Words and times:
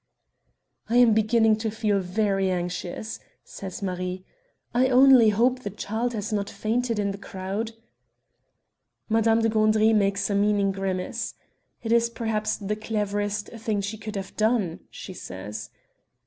"I 0.89 0.95
am 0.97 1.13
beginning 1.13 1.57
to 1.57 1.69
feel 1.69 1.99
very 1.99 2.49
anxious," 2.49 3.19
says 3.43 3.83
Marie. 3.83 4.25
"I 4.73 4.87
only 4.87 5.29
hope 5.29 5.59
the 5.59 5.69
child 5.69 6.13
has 6.13 6.33
not 6.33 6.49
fainted 6.49 6.97
in 6.97 7.11
the 7.11 7.19
crowd." 7.19 7.73
Madame 9.09 9.43
de 9.43 9.49
Gandry 9.49 9.93
makes 9.93 10.27
a 10.31 10.33
meaning 10.33 10.71
grimace. 10.71 11.35
"It 11.83 11.91
is 11.91 12.09
perhaps 12.09 12.55
the 12.57 12.75
cleverest 12.75 13.49
thing 13.49 13.79
she 13.81 13.99
could 13.99 14.15
have 14.15 14.35
done," 14.35 14.79
she 14.89 15.13
says. 15.13 15.69